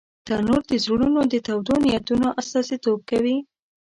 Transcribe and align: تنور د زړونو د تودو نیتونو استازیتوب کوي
تنور 0.27 0.61
د 0.71 0.73
زړونو 0.85 1.19
د 1.31 1.35
تودو 1.47 1.73
نیتونو 1.85 2.27
استازیتوب 2.41 2.99
کوي 3.09 3.37